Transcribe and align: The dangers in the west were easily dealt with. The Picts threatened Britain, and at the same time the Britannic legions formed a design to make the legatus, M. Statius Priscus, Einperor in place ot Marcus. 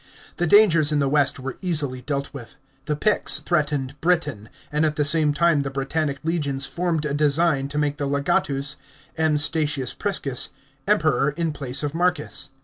The 0.37 0.47
dangers 0.47 0.91
in 0.91 0.97
the 0.97 1.07
west 1.07 1.39
were 1.39 1.59
easily 1.61 2.01
dealt 2.01 2.33
with. 2.33 2.55
The 2.85 2.95
Picts 2.95 3.37
threatened 3.37 4.01
Britain, 4.01 4.49
and 4.71 4.83
at 4.83 4.95
the 4.95 5.05
same 5.05 5.31
time 5.31 5.61
the 5.61 5.69
Britannic 5.69 6.17
legions 6.23 6.65
formed 6.65 7.05
a 7.05 7.13
design 7.13 7.67
to 7.67 7.77
make 7.77 7.97
the 7.97 8.07
legatus, 8.07 8.77
M. 9.15 9.37
Statius 9.37 9.93
Priscus, 9.93 10.49
Einperor 10.87 11.37
in 11.37 11.51
place 11.53 11.83
ot 11.83 11.93
Marcus. 11.93 12.49